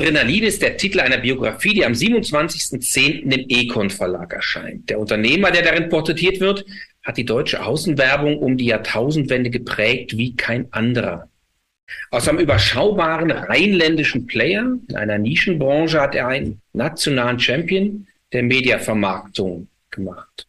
[0.00, 3.30] Adrenalin ist der Titel einer Biografie, die am 27.10.
[3.30, 4.88] im Econ Verlag erscheint.
[4.88, 6.64] Der Unternehmer, der darin porträtiert wird,
[7.02, 11.28] hat die deutsche Außenwerbung um die Jahrtausendwende geprägt wie kein anderer.
[12.10, 19.68] Aus einem überschaubaren rheinländischen Player in einer Nischenbranche hat er einen nationalen Champion der Mediavermarktung
[19.90, 20.46] gemacht.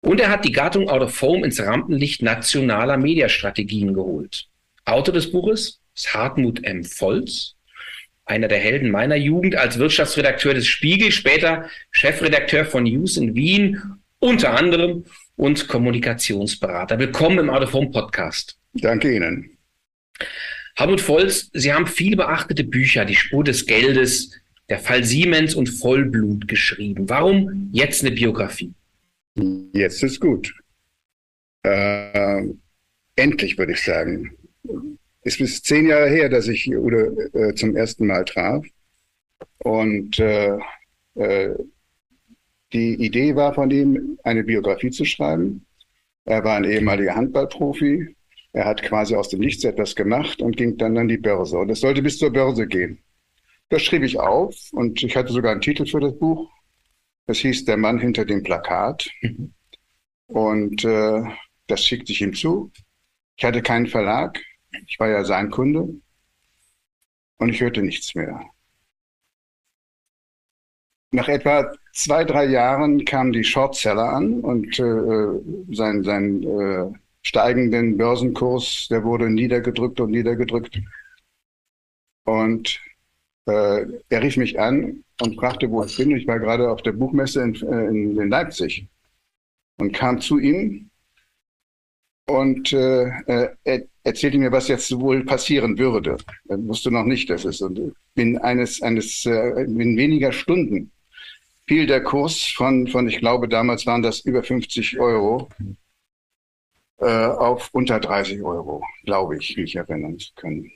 [0.00, 4.48] Und er hat die Gattung Out of Home ins Rampenlicht nationaler Mediastrategien geholt.
[4.84, 6.82] Autor des Buches ist Hartmut M.
[6.82, 7.55] Volz,
[8.26, 13.80] einer der Helden meiner Jugend als Wirtschaftsredakteur des Spiegel, später Chefredakteur von News in Wien,
[14.18, 15.04] unter anderem
[15.36, 16.98] und Kommunikationsberater.
[16.98, 18.58] Willkommen im Out of Home Podcast.
[18.74, 19.56] Danke Ihnen.
[20.74, 24.32] Helmut Volz, Sie haben viele beachtete Bücher, Die Spur des Geldes,
[24.68, 27.08] Der Fall Siemens und Vollblut geschrieben.
[27.08, 28.74] Warum jetzt eine Biografie?
[29.72, 30.52] Jetzt ist gut.
[31.62, 32.42] Äh,
[33.14, 34.36] endlich würde ich sagen
[35.26, 36.98] es ist zehn Jahre her, dass ich Udo
[37.34, 38.64] äh, zum ersten Mal traf.
[39.58, 40.56] Und äh,
[41.16, 41.56] äh,
[42.72, 45.66] die Idee war von ihm, eine Biografie zu schreiben.
[46.26, 48.14] Er war ein ehemaliger Handballprofi.
[48.52, 51.58] Er hat quasi aus dem Nichts etwas gemacht und ging dann an die Börse.
[51.58, 53.02] Und es sollte bis zur Börse gehen.
[53.68, 56.48] Das schrieb ich auf und ich hatte sogar einen Titel für das Buch.
[57.26, 59.10] Es hieß Der Mann hinter dem Plakat.
[59.22, 59.52] Mhm.
[60.28, 61.22] Und äh,
[61.66, 62.70] das schickte ich ihm zu.
[63.36, 64.40] Ich hatte keinen Verlag.
[64.86, 65.88] Ich war ja sein Kunde
[67.38, 68.44] und ich hörte nichts mehr.
[71.12, 77.96] Nach etwa zwei, drei Jahren kamen die Shortseller an und äh, sein, sein äh, steigenden
[77.96, 80.80] Börsenkurs, der wurde niedergedrückt und niedergedrückt.
[82.24, 82.80] Und
[83.46, 86.10] äh, er rief mich an und fragte, wo ich bin.
[86.10, 88.86] Ich war gerade auf der Buchmesse in, äh, in, in Leipzig
[89.78, 90.90] und kam zu ihm
[92.26, 93.10] und äh,
[93.64, 96.16] er erzählte mir, was jetzt wohl passieren würde.
[96.48, 100.92] Er wusste noch nicht, dass es und bin eines eines äh, in weniger Stunden
[101.66, 105.48] fiel der Kurs von von ich glaube damals waren das über 50 Euro
[106.98, 110.70] äh, auf unter 30 Euro, glaube ich, mich erinnern zu können.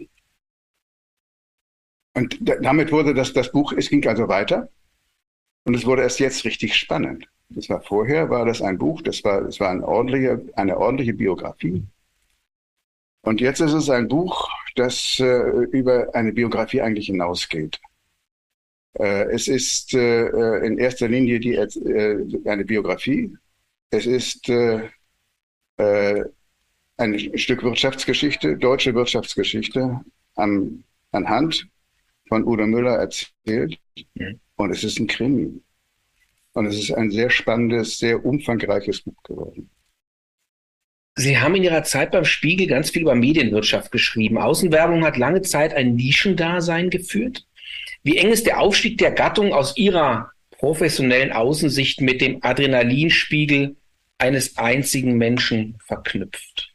[2.15, 4.69] Und damit wurde das das Buch, es ging also weiter
[5.65, 7.27] und es wurde erst jetzt richtig spannend.
[7.51, 11.15] Das war vorher, war das ein Buch, das war, das war eine ordentliche, eine ordentliche
[11.15, 11.85] Biografie.
[13.23, 17.81] Und jetzt ist es ein Buch, das äh, über eine Biografie eigentlich hinausgeht.
[18.95, 23.37] Äh, es ist äh, in erster Linie die, äh, eine Biografie.
[23.91, 24.89] Es ist äh,
[25.77, 26.25] äh,
[26.97, 30.01] ein Stück Wirtschaftsgeschichte, deutsche Wirtschaftsgeschichte,
[30.37, 31.69] am, anhand
[32.29, 33.79] von Udo Müller erzählt.
[34.15, 34.41] Mhm.
[34.57, 35.63] Und es ist ein Krimi.
[36.53, 39.71] Und es ist ein sehr spannendes, sehr umfangreiches Buch geworden.
[41.17, 44.39] Sie haben in Ihrer Zeit beim Spiegel ganz viel über Medienwirtschaft geschrieben.
[44.39, 47.47] Außenwerbung hat lange Zeit ein Nischendasein geführt.
[48.03, 53.77] Wie eng ist der Aufstieg der Gattung aus Ihrer professionellen Außensicht mit dem Adrenalinspiegel
[54.19, 56.71] eines einzigen Menschen verknüpft?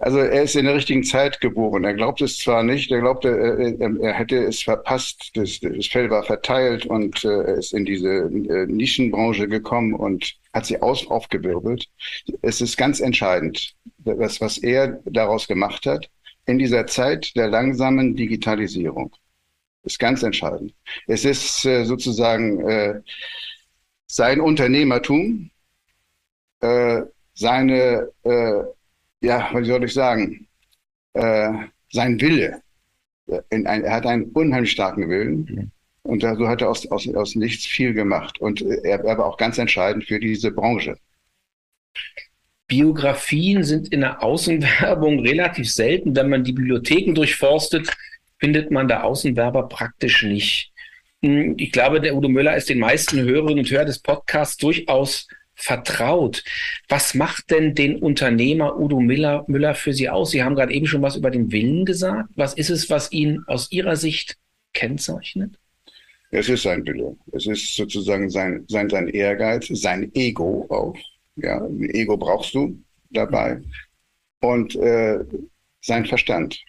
[0.00, 1.84] Also er ist in der richtigen Zeit geboren.
[1.84, 5.30] Er glaubt es zwar nicht, er glaubte, er, er hätte es verpasst.
[5.34, 10.36] Das, das Fell war verteilt und äh, er ist in diese äh, Nischenbranche gekommen und
[10.56, 11.88] hat sie aus, aufgewirbelt.
[12.42, 16.10] Es ist ganz entscheidend, was, was er daraus gemacht hat
[16.46, 19.14] in dieser Zeit der langsamen Digitalisierung.
[19.82, 20.74] Ist ganz entscheidend.
[21.06, 23.00] Es ist äh, sozusagen äh,
[24.06, 25.50] sein Unternehmertum,
[26.60, 27.02] äh,
[27.34, 28.62] seine äh,
[29.20, 30.46] ja, was soll ich sagen,
[31.14, 31.52] äh,
[31.90, 32.62] sein Wille.
[33.50, 35.72] Ein, er hat einen unheimlich starken Willen.
[36.06, 38.40] Und so hat er aus, aus, aus nichts viel gemacht.
[38.40, 40.96] Und er, er war auch ganz entscheidend für diese Branche.
[42.68, 46.16] Biografien sind in der Außenwerbung relativ selten.
[46.16, 47.96] Wenn man die Bibliotheken durchforstet,
[48.38, 50.72] findet man da Außenwerber praktisch nicht.
[51.22, 55.28] Hm, ich glaube, der Udo Müller ist den meisten Hörerinnen und Hörern des Podcasts durchaus
[55.54, 56.44] vertraut.
[56.88, 60.30] Was macht denn den Unternehmer Udo Müller, Müller für Sie aus?
[60.30, 62.28] Sie haben gerade eben schon was über den Willen gesagt.
[62.36, 64.36] Was ist es, was ihn aus Ihrer Sicht
[64.74, 65.58] kennzeichnet?
[66.36, 67.16] Es ist sein Wille.
[67.32, 70.96] Es ist sozusagen sein, sein, sein Ehrgeiz, sein Ego auch.
[71.36, 72.78] Ja, ein Ego brauchst du
[73.10, 73.60] dabei.
[74.40, 75.20] Und äh,
[75.80, 76.62] sein Verstand.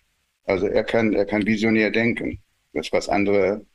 [0.45, 2.39] Also er kann, er kann visionär denken.
[2.73, 3.65] Das, was andere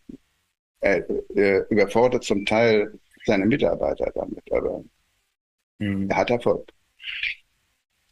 [0.81, 1.03] äh,
[1.35, 4.51] äh, überfordert zum Teil seine Mitarbeiter damit.
[4.53, 4.85] Aber
[5.79, 6.09] Mhm.
[6.11, 6.73] Er hat Erfolg.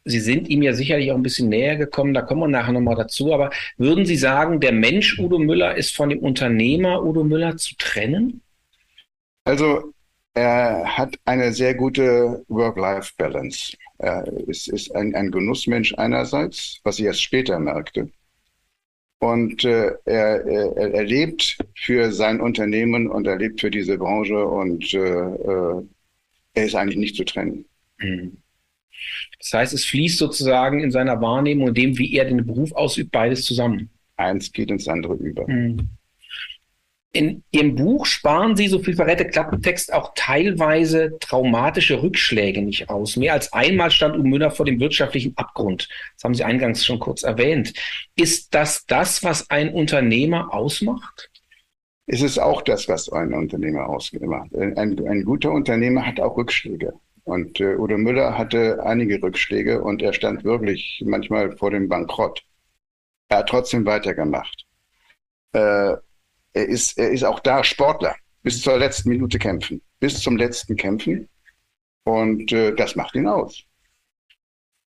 [0.03, 2.95] Sie sind ihm ja sicherlich auch ein bisschen näher gekommen, da kommen wir nachher nochmal
[2.95, 7.57] dazu, aber würden Sie sagen, der Mensch Udo Müller ist von dem Unternehmer Udo Müller
[7.57, 8.41] zu trennen?
[9.43, 9.93] Also
[10.33, 13.75] er hat eine sehr gute Work-Life-Balance.
[13.97, 18.09] Er ist, ist ein, ein, Genussmensch einerseits, was ich erst später merkte.
[19.19, 24.43] Und äh, er, er, er lebt für sein Unternehmen und er lebt für diese Branche
[24.43, 25.83] und äh, äh,
[26.53, 27.65] er ist eigentlich nicht zu trennen.
[27.99, 28.40] Mhm.
[29.39, 33.11] Das heißt, es fließt sozusagen in seiner Wahrnehmung und dem, wie er den Beruf ausübt,
[33.11, 33.89] beides zusammen.
[34.17, 35.47] Eins geht ins andere über.
[35.47, 35.89] Mhm.
[37.13, 43.17] In Ihrem Buch sparen Sie, so viel verrät Klappentext, auch teilweise traumatische Rückschläge nicht aus.
[43.17, 45.89] Mehr als einmal stand Uwe Müller vor dem wirtschaftlichen Abgrund.
[46.15, 47.73] Das haben Sie eingangs schon kurz erwähnt.
[48.15, 51.29] Ist das das, was ein Unternehmer ausmacht?
[52.07, 54.55] Es ist auch das, was ein Unternehmer ausmacht.
[54.55, 56.93] Ein, ein guter Unternehmer hat auch Rückschläge.
[57.23, 62.43] Und äh, Udo Müller hatte einige Rückschläge und er stand wirklich manchmal vor dem Bankrott.
[63.29, 64.65] Er hat trotzdem weitergemacht.
[65.53, 65.95] Äh,
[66.53, 68.15] er ist, er ist auch da Sportler.
[68.43, 69.81] Bis zur letzten Minute kämpfen.
[69.99, 71.29] Bis zum letzten kämpfen.
[72.03, 73.63] Und äh, das macht ihn aus.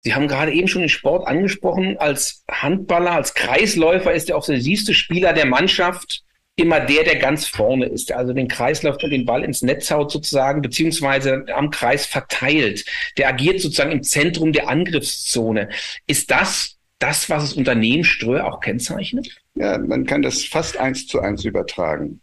[0.04, 1.98] Sie haben gerade eben schon den Sport angesprochen.
[1.98, 6.24] Als Handballer, als Kreisläufer ist er auch der siehste Spieler der Mannschaft
[6.62, 9.92] immer der, der ganz vorne ist, der also den Kreislauf und den Ball ins Netz
[9.92, 12.86] haut sozusagen, beziehungsweise am Kreis verteilt.
[13.18, 15.70] Der agiert sozusagen im Zentrum der Angriffszone.
[16.08, 19.36] Ist das das, was das Unternehmen Ströer auch kennzeichnet?
[19.56, 22.22] Ja, man kann das fast eins zu eins übertragen.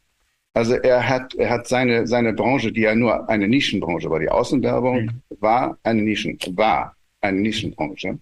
[0.54, 4.28] Also er hat, er hat seine, seine Branche, die ja nur eine Nischenbranche war, die
[4.28, 5.22] Außenwerbung mhm.
[5.40, 8.18] war eine Nischen, war eine Nischenbranche.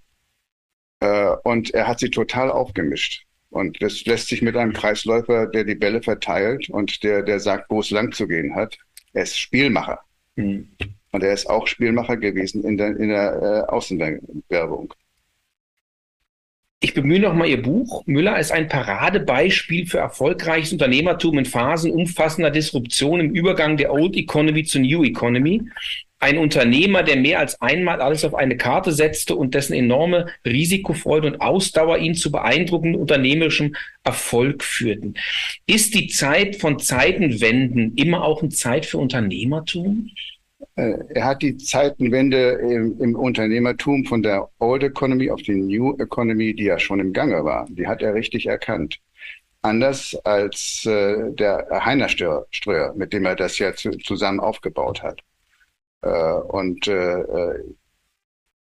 [1.01, 3.27] Äh, und er hat sie total aufgemischt.
[3.57, 7.71] Und das lässt sich mit einem Kreisläufer, der die Bälle verteilt und der, der sagt,
[7.71, 8.79] wo es lang zu gehen hat.
[9.15, 10.01] Er ist Spielmacher.
[10.37, 10.69] Mhm.
[11.13, 14.93] Und er ist auch Spielmacher gewesen in der, in der äh, Außenwerbung.
[16.81, 18.03] Ich bemühe noch mal Ihr Buch.
[18.05, 24.15] Müller ist ein Paradebeispiel für erfolgreiches Unternehmertum in Phasen umfassender Disruption im Übergang der Old
[24.15, 25.63] Economy zur New Economy.
[26.19, 31.27] Ein Unternehmer, der mehr als einmal alles auf eine Karte setzte und dessen enorme Risikofreude
[31.29, 35.15] und Ausdauer ihn zu beeindruckendem unternehmerischem Erfolg führten.
[35.67, 40.11] Ist die Zeit von Zeitenwenden immer auch eine Zeit für Unternehmertum?
[40.77, 45.97] Äh, er hat die Zeitenwende im, im, Unternehmertum von der Old Economy auf die New
[45.99, 49.01] Economy, die ja schon im Gange war, die hat er richtig erkannt.
[49.63, 55.23] Anders als äh, der Heiner Ströer, mit dem er das ja zu, zusammen aufgebaut hat.
[56.07, 57.75] Äh, und äh, äh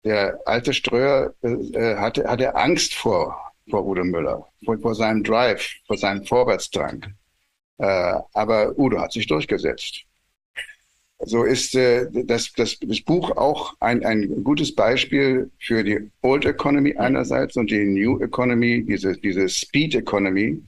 [0.03, 3.39] der alte Ströer hatte, hatte Angst vor,
[3.69, 7.05] vor Udo Müller, vor, vor seinem Drive, vor seinem Vorwärtsdrang.
[7.77, 10.07] aber Udo hat sich durchgesetzt.
[11.19, 16.97] So ist das, das, das Buch auch ein, ein gutes Beispiel für die Old Economy
[16.97, 20.63] einerseits und die New Economy, diese, diese Speed Economy,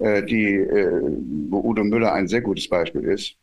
[0.00, 0.58] die,
[1.50, 3.36] wo Udo Müller ein sehr gutes Beispiel ist.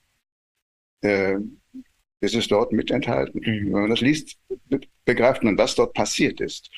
[2.22, 3.40] Ist es dort mit enthalten.
[3.40, 3.66] Mhm.
[3.66, 4.38] Wenn man das liest,
[5.06, 6.70] begreift man, was dort passiert ist.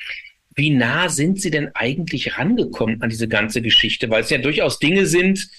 [0.56, 4.10] Wie nah sind Sie denn eigentlich rangekommen an diese ganze Geschichte?
[4.10, 5.50] Weil es ja durchaus Dinge sind,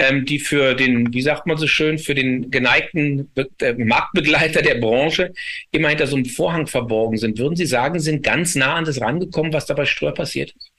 [0.00, 4.62] ähm, die für den, wie sagt man so schön, für den geneigten Be äh, Marktbegleiter
[4.62, 5.32] der Branche
[5.70, 7.38] immer hinter so einem Vorhang verborgen sind.
[7.38, 10.69] Würden Sie sagen, sind ganz nah an das rangekommen, was da bei Ströer passiert ist?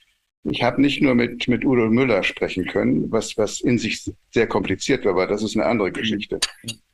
[0.44, 4.46] Ich habe nicht nur mit, mit Udo Müller sprechen können, was, was in sich sehr
[4.48, 6.40] kompliziert war, aber das ist eine andere Geschichte.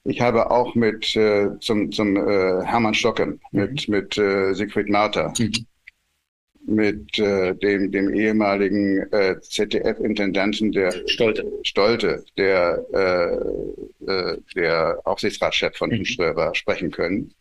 [0.04, 5.32] Ich habe auch mit äh, zum, zum äh, Hermann Stocken, mit, mit äh, Siegfried Martha,
[5.38, 5.66] mhm
[6.68, 15.76] mit äh, dem, dem ehemaligen äh, ZDF-Intendanten der Stolte, Stolte der, äh, äh, der Aufsichtsratschef
[15.76, 16.04] von mhm.
[16.04, 17.32] Ströer sprechen können.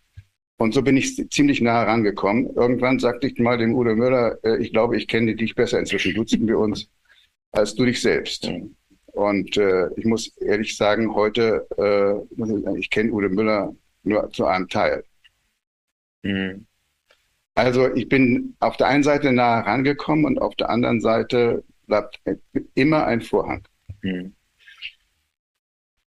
[0.57, 2.49] Und so bin ich ziemlich nah herangekommen.
[2.55, 6.15] Irgendwann sagte ich mal dem Udo Müller, äh, ich glaube, ich kenne dich besser, inzwischen
[6.15, 6.89] duzen wir uns,
[7.51, 8.51] als du dich selbst.
[9.05, 14.67] Und äh, ich muss ehrlich sagen, heute, äh, ich kenne Udo Müller nur zu einem
[14.67, 15.03] Teil.
[16.23, 16.65] Mhm.
[17.53, 22.19] Also ich bin auf der einen Seite nah herangekommen und auf der anderen Seite bleibt
[22.75, 23.67] immer ein Vorhang.
[24.03, 24.35] Mhm.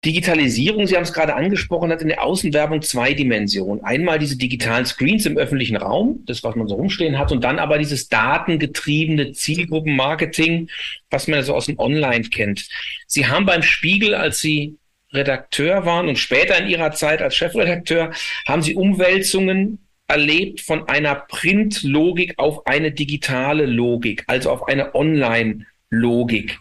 [0.04, 3.82] Digitalisierung, Sie haben es gerade angesprochen, hat in der Außenwerbung zwei Dimensionen.
[3.82, 7.58] Einmal diese digitalen Screens im öffentlichen Raum, das, was man so rumstehen hat, und dann
[7.58, 10.70] aber dieses datengetriebene Zielgruppenmarketing,
[11.10, 12.68] was man so aus dem Online kennt.
[13.08, 14.76] Sie haben beim Spiegel, als Sie
[15.12, 18.12] Redakteur waren und später in Ihrer Zeit als Chefredakteur,
[18.46, 26.58] haben Sie Umwälzungen erlebt von einer Print-Logik auf eine digitale Logik, also auf eine Online-Logik.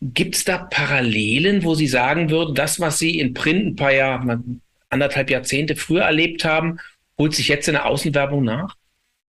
[0.00, 3.92] Gibt es da Parallelen, wo Sie sagen würden, das, was Sie in Print ein paar
[3.92, 4.42] Jahre,
[4.90, 6.78] anderthalb Jahrzehnte früher erlebt haben,
[7.18, 8.76] holt sich jetzt in der Außenwerbung nach?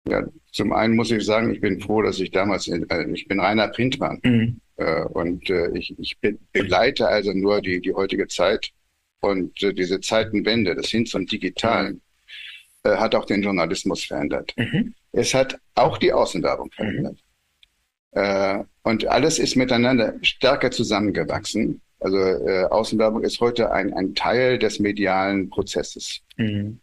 [0.09, 3.29] Ja, zum einen muss ich sagen, ich bin froh, dass ich damals, in, äh, ich
[3.29, 4.61] bin reiner Printmann mhm.
[4.77, 6.19] äh, und äh, ich, ich
[6.53, 8.71] begleite also nur die, die heutige Zeit
[9.21, 12.01] und äh, diese Zeitenwende, das hin zum Digitalen.
[12.87, 14.53] Äh, hat auch den Journalismus verändert.
[14.57, 14.95] Mhm.
[15.13, 17.19] Es hat auch die Außenwerbung verändert.
[18.17, 21.83] Äh, und alles ist miteinander stärker zusammengewachsen.
[22.01, 26.23] Also äh, Außenwerbung ist heute ein, ein Teil des medialen Prozesses.
[26.37, 26.81] Mhm.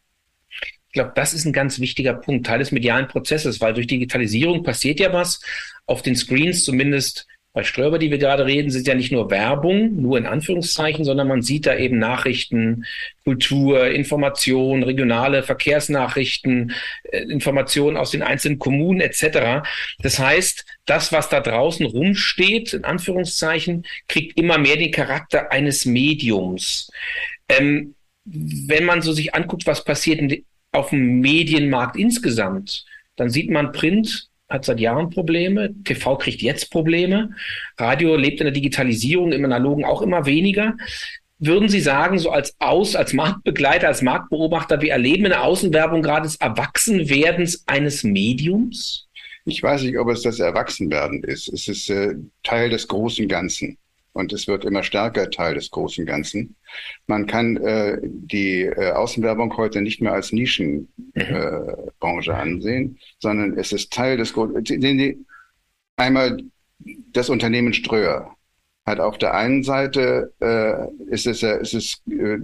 [0.52, 4.62] Ich glaube, das ist ein ganz wichtiger Punkt, Teil des medialen Prozesses, weil durch Digitalisierung
[4.62, 5.42] passiert ja was.
[5.88, 10.02] Auf den Screens zumindest bei Ströber, die wir gerade reden, sind ja nicht nur Werbung,
[10.02, 12.86] nur in Anführungszeichen, sondern man sieht da eben Nachrichten,
[13.24, 19.68] Kultur, Information, regionale Verkehrsnachrichten, äh, Informationen aus den einzelnen Kommunen etc.
[20.00, 25.86] Das heißt, das, was da draußen rumsteht, in Anführungszeichen, kriegt immer mehr den Charakter eines
[25.86, 26.92] Mediums.
[27.50, 27.94] Ähm,
[28.26, 34.30] wenn man so sich anguckt, was passiert auf dem Medienmarkt insgesamt, dann sieht man Print
[34.54, 35.74] hat seit Jahren Probleme.
[35.84, 37.32] TV kriegt jetzt Probleme.
[37.78, 40.76] Radio lebt in der Digitalisierung, im Analogen auch immer weniger.
[41.40, 46.02] Würden Sie sagen, so als Aus, als Marktbegleiter, als Marktbeobachter, wir erleben in der Außenwerbung
[46.02, 49.10] gerade des Erwachsenwerdens eines Mediums?
[49.46, 51.50] Ich weiß nicht, ob es das Erwachsenwerden ist.
[51.50, 53.78] Es ist äh, Teil des großen Ganzen
[54.14, 56.56] und es wird immer stärker Teil des großen Ganzen.
[57.08, 62.38] Man kann äh, die äh, Außenwerbung heute nicht mehr als Nischenbranche mhm.
[62.38, 65.26] äh, ansehen, sondern es ist Teil des großen.
[65.98, 66.38] Einmal
[67.12, 68.36] das Unternehmen Ströer
[68.86, 72.38] hat auf der einen Seite äh, ist es, ist es äh,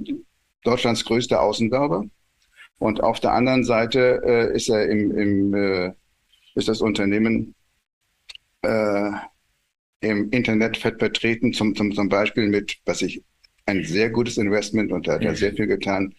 [0.64, 2.06] Deutschlands größter Außenwerber
[2.80, 5.94] und auf der anderen Seite äh, ist er im, im äh,
[6.56, 7.54] ist das Unternehmen
[8.62, 9.12] äh,
[10.02, 13.24] im Internet vertreten, zum, zum, zum Beispiel mit, was ich
[13.66, 15.36] ein sehr gutes Investment und da hat er mhm.
[15.36, 16.16] sehr viel getan,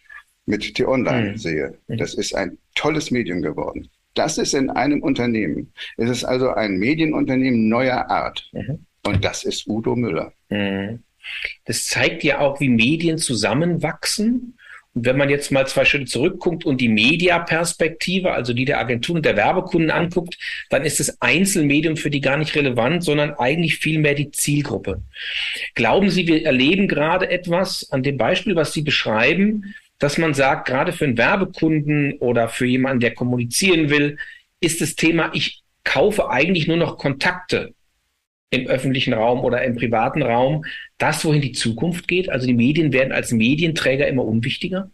[0.46, 1.36] mit T-Online mhm.
[1.36, 1.78] sehe.
[1.88, 1.96] Mhm.
[1.96, 3.88] Das ist ein tolles Medium geworden.
[4.14, 5.72] Das ist in einem Unternehmen.
[5.96, 8.50] Es ist also ein Medienunternehmen neuer Art.
[9.06, 10.32] Und das ist Udo Müller.
[11.64, 14.58] Das zeigt ja auch, wie Medien zusammenwachsen
[14.94, 19.26] wenn man jetzt mal zwei Schritte zurückguckt und die Mediaperspektive, also die der Agenturen und
[19.26, 20.36] der Werbekunden anguckt,
[20.68, 25.02] dann ist das Einzelmedium für die gar nicht relevant, sondern eigentlich vielmehr die Zielgruppe.
[25.74, 30.66] Glauben Sie, wir erleben gerade etwas an dem Beispiel, was Sie beschreiben, dass man sagt,
[30.66, 34.16] gerade für einen Werbekunden oder für jemanden, der kommunizieren will,
[34.60, 37.74] ist das Thema, ich kaufe eigentlich nur noch Kontakte
[38.50, 40.64] im öffentlichen Raum oder im privaten Raum,
[40.98, 42.28] das, wohin die Zukunft geht?
[42.28, 44.90] Also die Medien werden als Medienträger immer unwichtiger?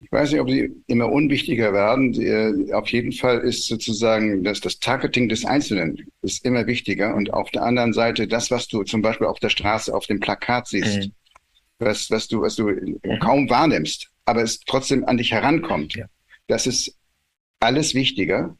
[0.00, 2.12] Ich weiß nicht, ob sie immer unwichtiger werden.
[2.20, 7.14] Äh, auf jeden Fall ist sozusagen das, das Targeting des Einzelnen ist immer wichtiger.
[7.14, 10.18] Und auf der anderen Seite das, was du zum Beispiel auf der Straße auf dem
[10.18, 11.12] Plakat siehst, mhm.
[11.78, 13.00] was, was du, was du mhm.
[13.20, 16.06] kaum wahrnimmst, aber es trotzdem an dich herankommt, ja.
[16.48, 16.96] das ist
[17.60, 18.56] alles wichtiger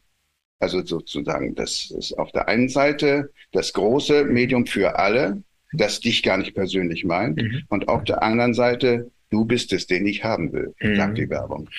[0.63, 5.43] also sozusagen, das ist auf der einen Seite das große Medium für alle,
[5.73, 7.41] das dich gar nicht persönlich meint.
[7.41, 7.63] Mhm.
[7.67, 10.95] Und auf der anderen Seite, du bist es, den ich haben will, mhm.
[10.95, 11.69] sagt die Werbung.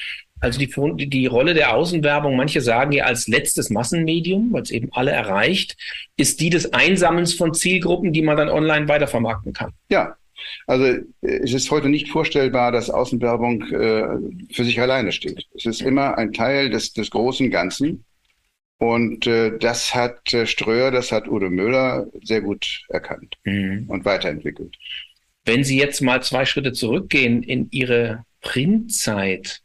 [0.40, 4.90] Also die, die Rolle der Außenwerbung, manche sagen ja als letztes Massenmedium, weil es eben
[4.92, 5.78] alle erreicht,
[6.18, 9.72] ist die des Einsammelns von Zielgruppen, die man dann online weitervermarkten kann.
[9.88, 10.16] Ja,
[10.66, 15.46] also es ist heute nicht vorstellbar, dass Außenwerbung äh, für sich alleine steht.
[15.54, 18.04] Es ist immer ein Teil des, des großen Ganzen.
[18.84, 23.86] Und äh, das hat äh, Ströer, das hat Udo Müller sehr gut erkannt mhm.
[23.88, 24.76] und weiterentwickelt.
[25.46, 29.62] Wenn Sie jetzt mal zwei Schritte zurückgehen in Ihre Printzeit,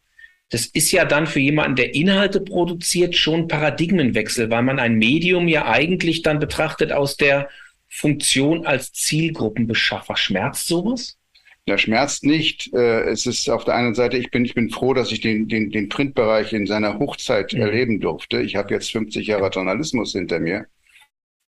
[0.51, 5.49] das ist ja dann für jemanden, der Inhalte produziert, schon Paradigmenwechsel, weil man ein Medium
[5.49, 7.49] ja eigentlich dann betrachtet aus der
[7.89, 10.15] Funktion als Zielgruppenbeschaffer.
[10.15, 11.17] Schmerzt sowas?
[11.69, 12.73] Der schmerzt nicht.
[12.73, 15.47] Äh, es ist auf der einen Seite, ich bin, ich bin froh, dass ich den,
[15.47, 17.61] den, den Printbereich in seiner Hochzeit mhm.
[17.61, 18.41] erleben durfte.
[18.41, 20.65] Ich habe jetzt 50 Jahre Journalismus hinter mir.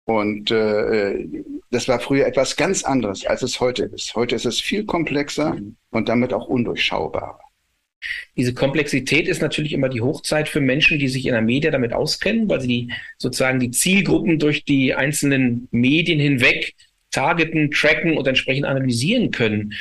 [0.07, 1.29] Und äh,
[1.71, 4.17] das war früher etwas ganz anderes, als es heute ist.
[4.17, 5.77] Heute ist es viel komplexer mhm.
[5.91, 7.39] und damit auch undurchschaubarer.
[8.37, 11.93] Diese Komplexität ist natürlich immer die Hochzeit für Menschen, die sich in der Media damit
[11.93, 16.75] auskennen, weil sie die, sozusagen die Zielgruppen durch die einzelnen Medien hinweg
[17.11, 19.75] targeten, tracken und entsprechend analysieren können.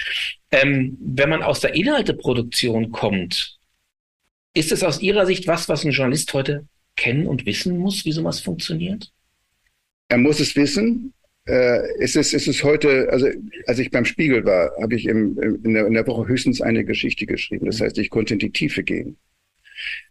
[0.51, 3.57] Ähm, wenn man aus der Inhalteproduktion kommt,
[4.53, 8.11] ist es aus Ihrer Sicht was, was ein Journalist heute kennen und wissen muss, wie
[8.11, 9.11] sowas funktioniert?
[10.09, 11.13] Er muss es wissen.
[11.45, 13.27] Äh, es, ist, es ist heute, also
[13.67, 16.83] als ich beim Spiegel war, habe ich im, in, der, in der Woche höchstens eine
[16.83, 17.67] Geschichte geschrieben.
[17.67, 19.17] Das heißt, ich konnte in die Tiefe gehen.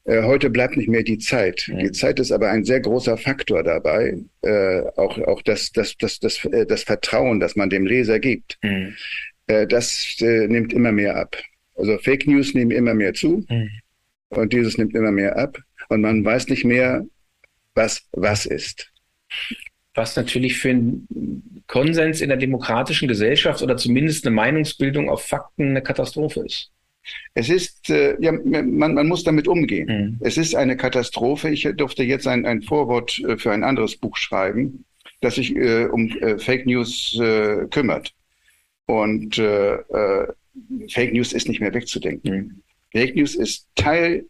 [0.05, 1.69] Äh, heute bleibt nicht mehr die Zeit.
[1.69, 4.19] Die Zeit ist aber ein sehr großer Faktor dabei.
[4.43, 8.59] Äh, auch auch das, das, das, das, äh, das Vertrauen, das man dem Leser gibt,
[8.63, 8.95] mhm.
[9.47, 11.37] äh, das äh, nimmt immer mehr ab.
[11.77, 13.71] Also Fake News nehmen immer mehr zu mhm.
[14.31, 15.59] und dieses nimmt immer mehr ab.
[15.91, 17.05] Und man weiß nicht mehr,
[17.75, 18.91] was was ist.
[19.95, 25.71] Was natürlich für einen Konsens in der demokratischen Gesellschaft oder zumindest eine Meinungsbildung auf Fakten
[25.71, 26.71] eine Katastrophe ist.
[27.35, 29.89] Es ist, äh, ja, man, man muss damit umgehen.
[29.89, 30.17] Mhm.
[30.21, 31.51] Es ist eine Katastrophe.
[31.51, 34.85] Ich durfte jetzt ein, ein Vorwort äh, für ein anderes Buch schreiben.
[35.21, 38.15] das sich äh, um äh, Fake News äh, kümmert.
[38.87, 39.79] Und äh,
[40.89, 42.31] Fake News ist nicht mehr wegzudenken.
[42.31, 42.63] Mhm.
[42.93, 44.25] Fake News ist Teil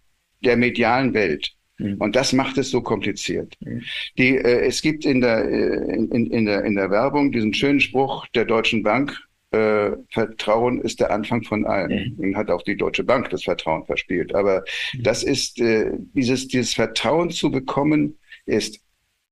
[0.44, 1.52] der medialen Welt.
[1.78, 1.96] Mhm.
[1.98, 3.54] Und das macht es so kompliziert.
[3.60, 3.82] Mhm.
[4.18, 8.46] Die, es gibt in der, in, in, der, in der Werbung diesen schönen Spruch der
[8.46, 9.16] Deutschen Bank,
[9.50, 11.90] äh, Vertrauen ist der Anfang von allem.
[11.90, 12.14] Mhm.
[12.18, 14.34] Und hat auch die Deutsche Bank das Vertrauen verspielt.
[14.34, 15.02] Aber mhm.
[15.02, 18.80] das ist, äh, dieses, dieses Vertrauen zu bekommen, ist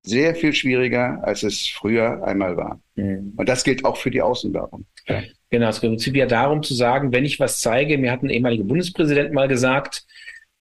[0.02, 2.80] sehr viel schwieriger, als es früher einmal war.
[2.94, 3.34] Mhm.
[3.36, 4.86] Und das gilt auch für die Außenwerbung.
[5.06, 5.22] Ja.
[5.50, 8.64] Genau, es geht ja darum zu sagen, wenn ich was zeige, mir hat ein ehemaliger
[8.64, 10.04] Bundespräsident mal gesagt,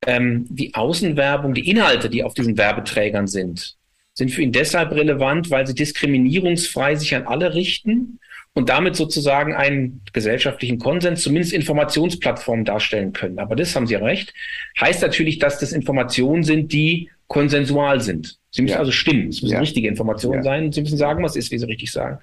[0.05, 3.77] ähm, die Außenwerbung, die Inhalte, die auf diesen Werbeträgern sind,
[4.13, 8.19] sind für ihn deshalb relevant, weil sie diskriminierungsfrei sich an alle richten
[8.55, 13.37] und damit sozusagen einen gesellschaftlichen Konsens, zumindest Informationsplattformen darstellen können.
[13.37, 14.33] Aber das haben Sie recht.
[14.79, 18.39] Heißt natürlich, dass das Informationen sind, die konsensual sind.
[18.51, 18.79] Sie müssen ja.
[18.79, 19.27] also stimmen.
[19.27, 19.59] Es müssen ja.
[19.59, 20.43] richtige Informationen ja.
[20.43, 20.71] sein.
[20.71, 22.19] Sie müssen sagen, was ist, wie Sie richtig sagen.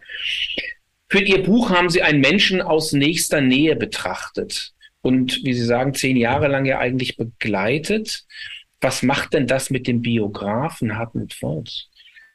[1.11, 4.73] Für Ihr Buch haben Sie einen Menschen aus nächster Nähe betrachtet
[5.03, 8.25] und, wie Sie sagen, zehn Jahre lang ja eigentlich begleitet.
[8.81, 11.91] Was macht denn das mit dem Biografen Hartmut Volz?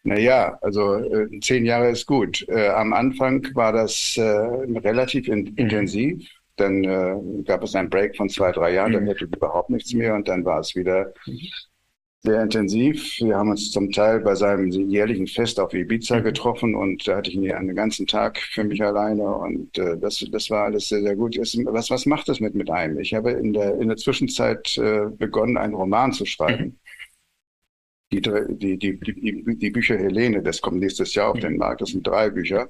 [0.07, 2.47] Naja, also äh, zehn Jahre ist gut.
[2.47, 5.53] Äh, am Anfang war das äh, relativ in, mhm.
[5.57, 6.29] intensiv.
[6.55, 8.95] Dann äh, gab es einen Break von zwei, drei Jahren, mhm.
[8.95, 11.39] dann hätte überhaupt nichts mehr und dann war es wieder mhm
[12.27, 13.19] sehr intensiv.
[13.19, 16.23] Wir haben uns zum Teil bei seinem jährlichen Fest auf Ibiza mhm.
[16.23, 20.25] getroffen und da hatte ich ihn einen ganzen Tag für mich alleine und äh, das,
[20.31, 21.37] das war alles sehr, sehr gut.
[21.37, 22.99] Es, was, was macht das mit, mit einem?
[22.99, 26.79] Ich habe in der, in der Zwischenzeit äh, begonnen, einen Roman zu schreiben.
[28.11, 31.59] Die, die, die, die, die Bücher Helene, das kommt nächstes Jahr auf den mhm.
[31.59, 31.81] Markt.
[31.81, 32.69] Das sind drei Bücher.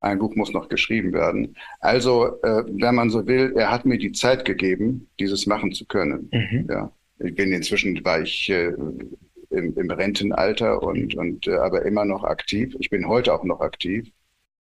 [0.00, 1.56] Ein Buch muss noch geschrieben werden.
[1.80, 5.86] Also, äh, wenn man so will, er hat mir die Zeit gegeben, dieses machen zu
[5.86, 6.30] können.
[6.32, 6.66] Mhm.
[6.70, 6.92] Ja.
[7.18, 8.72] Ich bin inzwischen war ich äh,
[9.50, 12.76] im, im, Rentenalter und, und äh, aber immer noch aktiv.
[12.78, 14.10] Ich bin heute auch noch aktiv.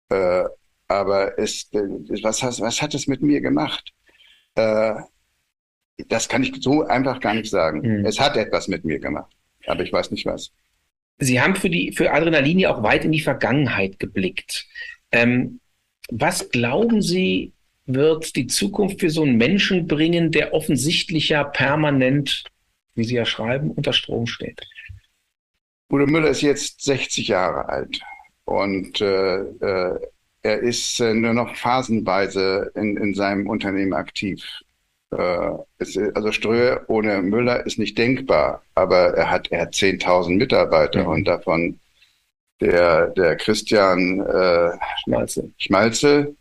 [0.09, 0.45] Äh,
[0.89, 1.79] aber es, äh,
[2.23, 3.93] was, has, was hat es mit mir gemacht?
[4.57, 4.95] Äh,
[6.09, 7.81] das kann ich so einfach gar nicht sagen.
[7.81, 8.07] Mhm.
[8.07, 9.35] Es hat etwas mit mir gemacht,
[9.67, 10.53] aber ich weiß nicht was.
[11.19, 14.67] Sie haben für die für Adrenalin ja auch weit in die Vergangenheit geblickt.
[15.13, 15.61] Ähm,
[16.11, 17.53] was glauben Sie,
[17.87, 22.45] wird die Zukunft für so einen Menschen bringen, der offensichtlich ja permanent,
[22.95, 24.61] wie Sie ja schreiben, unter Strom steht?
[25.91, 28.01] Udo Müller ist jetzt 60 Jahre alt
[28.45, 30.01] und äh, äh,
[30.43, 34.45] er ist äh, nur noch phasenweise in, in seinem Unternehmen aktiv.
[35.13, 41.03] Äh, also Ströhe ohne Müller ist nicht denkbar, aber er hat, er hat 10.000 Mitarbeiter
[41.03, 41.09] mhm.
[41.09, 41.79] und davon
[42.61, 44.71] der, der Christian äh,
[45.03, 45.51] Schmalze.
[45.59, 46.35] Schmalze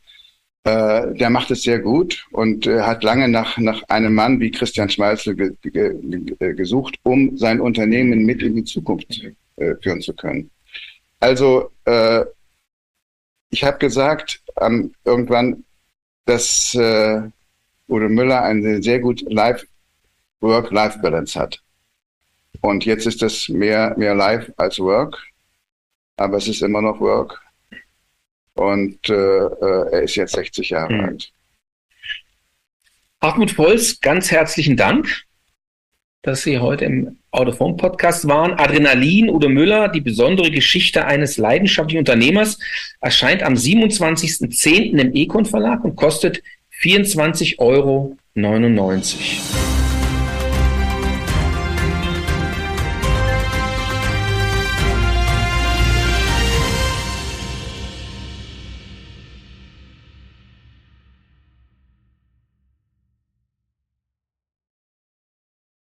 [0.64, 4.52] äh, der macht es sehr gut und äh, hat lange nach, nach einem Mann wie
[4.52, 9.24] Christian Schmalzel ge, ge, ge, gesucht, um sein Unternehmen mit in die Zukunft
[9.56, 10.52] äh, führen zu können.
[11.20, 12.26] Also äh,
[13.50, 15.64] ich habe gesagt ähm, irgendwann,
[16.26, 17.24] dass äh,
[17.92, 19.68] Udo Müller eine sehr gut Life
[20.40, 21.62] Work-Life-Balance hat.
[22.62, 25.18] Und jetzt ist es mehr, mehr Life als Work,
[26.18, 27.42] aber es ist immer noch Work.
[28.54, 31.00] Und äh, äh, er ist jetzt 60 Jahre mhm.
[31.02, 31.32] alt.
[33.22, 35.24] Hartmut Volz, ganz herzlichen Dank,
[36.24, 38.54] dass Sie heute im Autoform-Podcast waren.
[38.54, 42.60] Adrenalin, Udo Müller, die besondere Geschichte eines leidenschaftlichen Unternehmers,
[43.00, 44.98] erscheint am 27.10.
[44.98, 46.42] im Econ Verlag und kostet
[46.84, 48.17] 24,99 Euro.